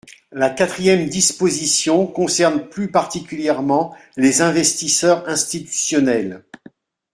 [0.31, 6.43] La quatrième disposition concerne plus particulièrement les investisseurs institutionnels.